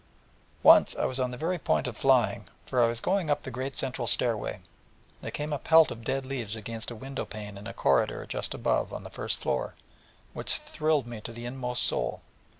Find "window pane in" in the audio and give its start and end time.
6.95-7.67